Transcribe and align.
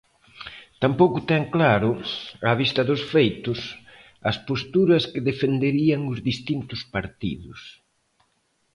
Tampouco 0.83 1.17
ten 1.29 1.43
claro, 1.55 1.89
á 2.49 2.51
vista 2.61 2.81
dos 2.89 3.01
feitos, 3.13 3.59
as 4.29 4.37
posturas 4.47 5.03
que 5.11 5.25
defenderían 5.29 6.01
os 6.13 6.19
distintos 6.29 6.81
partidos. 6.95 7.59